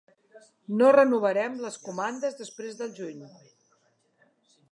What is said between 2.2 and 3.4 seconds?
després del juny.